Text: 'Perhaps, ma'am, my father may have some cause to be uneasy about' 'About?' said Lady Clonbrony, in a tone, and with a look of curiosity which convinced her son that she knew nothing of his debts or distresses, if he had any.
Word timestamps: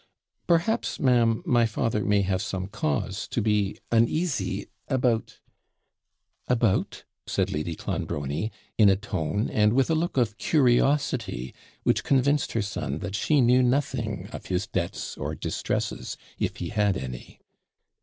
'Perhaps, 0.47 0.99
ma'am, 0.99 1.43
my 1.45 1.67
father 1.67 2.03
may 2.03 2.23
have 2.23 2.41
some 2.41 2.65
cause 2.65 3.27
to 3.27 3.39
be 3.39 3.77
uneasy 3.91 4.65
about' 4.87 5.37
'About?' 6.47 7.03
said 7.27 7.51
Lady 7.51 7.75
Clonbrony, 7.75 8.51
in 8.79 8.89
a 8.89 8.95
tone, 8.95 9.47
and 9.47 9.73
with 9.73 9.91
a 9.91 9.93
look 9.93 10.17
of 10.17 10.39
curiosity 10.39 11.53
which 11.83 12.03
convinced 12.03 12.53
her 12.53 12.63
son 12.63 12.97
that 12.97 13.13
she 13.13 13.41
knew 13.41 13.61
nothing 13.61 14.27
of 14.31 14.47
his 14.47 14.65
debts 14.65 15.15
or 15.17 15.35
distresses, 15.35 16.17
if 16.39 16.57
he 16.57 16.69
had 16.69 16.97
any. 16.97 17.39